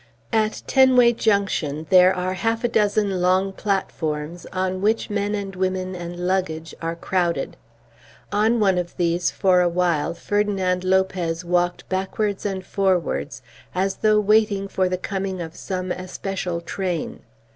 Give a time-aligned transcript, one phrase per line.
[0.33, 5.93] At Tenway Junction there are half a dozen long platforms, on which men and women
[5.95, 7.55] and luggage are crowded.
[8.31, 13.43] On one of these for a while Ferdinand Lopez walked backwards and forwards
[13.75, 17.19] as though waiting for the coming of some especial train.